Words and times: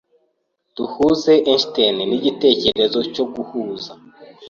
Duhuza 0.75 1.31
Einstein 1.51 1.97
nigitekerezo 2.09 2.99
cyo 3.13 3.25
guhuza. 3.33 3.91